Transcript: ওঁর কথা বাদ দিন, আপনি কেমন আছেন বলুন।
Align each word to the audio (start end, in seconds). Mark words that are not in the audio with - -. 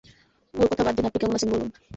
ওঁর 0.53 0.67
কথা 0.71 0.83
বাদ 0.85 0.93
দিন, 0.97 1.05
আপনি 1.05 1.19
কেমন 1.21 1.35
আছেন 1.37 1.49
বলুন। 1.53 1.69